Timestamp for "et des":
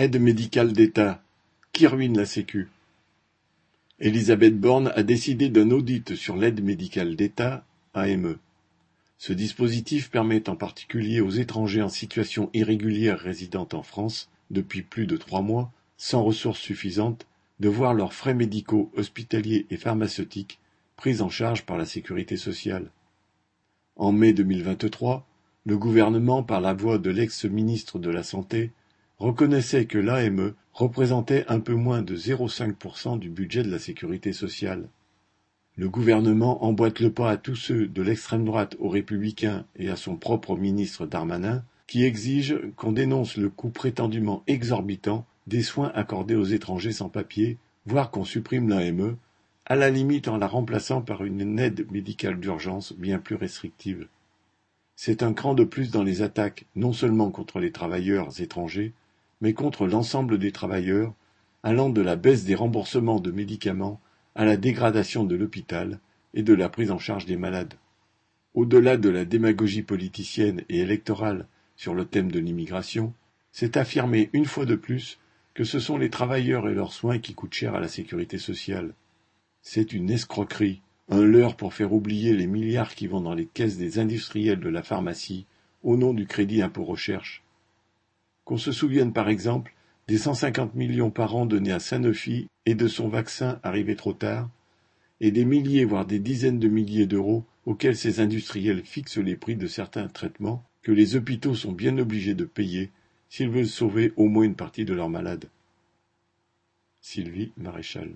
95.20-95.44